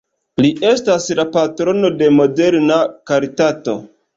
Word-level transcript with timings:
Li 0.45 0.49
estas 0.69 1.09
la 1.19 1.25
patrono 1.35 1.91
de 2.01 2.09
moderna 2.17 2.81
karitato. 3.13 3.79